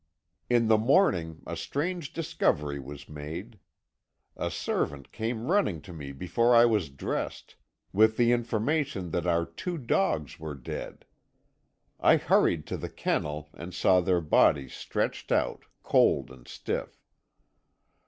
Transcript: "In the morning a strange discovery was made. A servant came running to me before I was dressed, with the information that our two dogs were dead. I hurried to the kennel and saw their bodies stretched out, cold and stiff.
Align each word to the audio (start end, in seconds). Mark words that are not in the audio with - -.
"In 0.49 0.67
the 0.67 0.79
morning 0.79 1.43
a 1.45 1.55
strange 1.55 2.11
discovery 2.11 2.79
was 2.79 3.07
made. 3.07 3.59
A 4.35 4.49
servant 4.49 5.11
came 5.11 5.51
running 5.51 5.79
to 5.81 5.93
me 5.93 6.11
before 6.11 6.55
I 6.55 6.65
was 6.65 6.89
dressed, 6.89 7.55
with 7.93 8.17
the 8.17 8.31
information 8.31 9.11
that 9.11 9.27
our 9.27 9.45
two 9.45 9.77
dogs 9.77 10.39
were 10.39 10.55
dead. 10.55 11.05
I 11.99 12.17
hurried 12.17 12.65
to 12.65 12.77
the 12.77 12.89
kennel 12.89 13.49
and 13.53 13.75
saw 13.75 14.01
their 14.01 14.21
bodies 14.21 14.73
stretched 14.73 15.31
out, 15.31 15.65
cold 15.83 16.31
and 16.31 16.47
stiff. 16.47 17.03